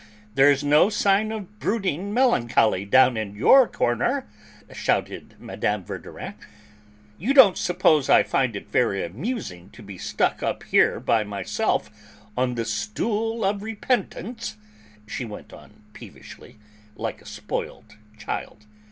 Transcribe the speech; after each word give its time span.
There's 0.33 0.63
no 0.63 0.89
sign 0.89 1.31
of 1.31 1.59
brooding 1.59 2.11
melancholy 2.11 2.85
down 2.85 3.17
in 3.17 3.35
your 3.35 3.67
corner," 3.67 4.25
shouted 4.73 5.35
Mme. 5.37 5.83
Verdurin. 5.83 6.33
"You 7.19 7.35
don't 7.35 7.55
suppose 7.55 8.09
I 8.09 8.23
find 8.23 8.55
it 8.55 8.67
very 8.71 9.03
amusing 9.05 9.69
to 9.73 9.83
be 9.83 9.99
stuck 9.99 10.41
up 10.41 10.63
here 10.63 10.99
by 10.99 11.23
myself 11.23 11.91
on 12.35 12.55
the 12.55 12.65
stool 12.65 13.45
of 13.45 13.61
repentance," 13.61 14.57
she 15.05 15.23
went 15.23 15.53
on 15.53 15.83
peevishly, 15.93 16.57
like 16.95 17.21
a 17.21 17.25
spoiled 17.27 17.95
child. 18.17 18.65